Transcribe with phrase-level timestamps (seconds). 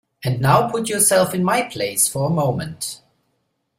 [0.23, 3.01] And now put yourself in my place for a moment.